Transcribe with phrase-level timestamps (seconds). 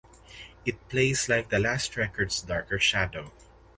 [0.65, 3.31] It plays like the last record’s darker shadow.